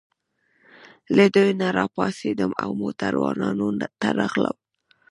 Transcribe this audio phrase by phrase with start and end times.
[1.15, 3.67] له دوی نه راپاڅېدم او موټروانانو
[3.99, 4.57] ته راغلم.